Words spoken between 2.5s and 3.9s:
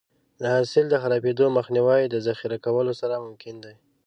کولو سره ممکن دی.